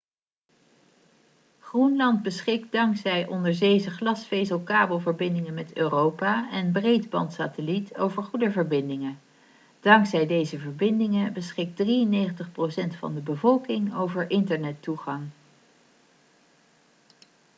groenland 1.59 2.21
beschikt 2.23 2.71
dankzij 2.71 3.27
onderzeese 3.27 3.89
glasvezelkabelverbindingen 3.89 5.53
met 5.53 5.73
europa 5.77 6.51
en 6.51 6.71
breedbandsatelliet 6.71 7.95
over 7.95 8.23
goede 8.23 8.51
verbindingen 8.51 9.19
dankzij 9.79 10.27
deze 10.27 10.59
verbindingen 10.59 11.33
beschikt 11.33 11.81
93% 11.81 11.85
van 12.97 13.13
de 13.15 13.21
bevolking 13.21 13.95
over 13.95 14.29
internettoegang 14.29 15.23